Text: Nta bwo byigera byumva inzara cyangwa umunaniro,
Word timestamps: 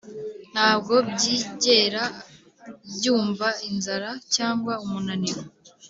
Nta 0.51 0.69
bwo 0.79 0.95
byigera 1.11 2.03
byumva 2.93 3.47
inzara 3.69 4.09
cyangwa 4.35 4.73
umunaniro, 4.85 5.41